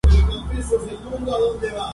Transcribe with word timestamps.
No 0.03 0.09
se 0.09 0.19
agrega 0.23 1.03
ningún 1.11 1.29
octeto 1.29 1.67
nulo. 1.73 1.85